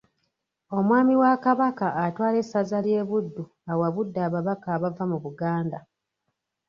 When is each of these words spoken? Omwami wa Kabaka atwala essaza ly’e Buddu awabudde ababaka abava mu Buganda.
Omwami 0.77 1.13
wa 1.21 1.33
Kabaka 1.45 1.87
atwala 2.05 2.37
essaza 2.43 2.79
ly’e 2.85 3.03
Buddu 3.09 3.43
awabudde 3.71 4.19
ababaka 4.27 4.67
abava 4.75 5.03
mu 5.11 5.17
Buganda. 5.23 5.79